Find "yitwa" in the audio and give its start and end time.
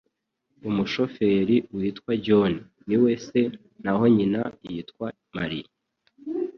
1.79-2.11, 4.69-5.05